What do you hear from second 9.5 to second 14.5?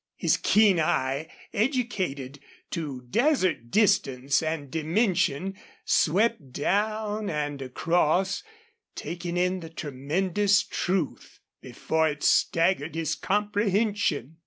the tremendous truth, before it staggered his comprehension.